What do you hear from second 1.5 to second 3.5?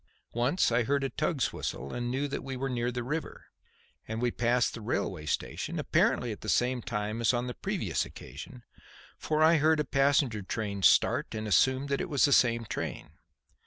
whistle and knew that we were near the river,